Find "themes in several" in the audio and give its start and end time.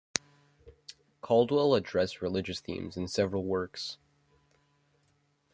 2.59-3.43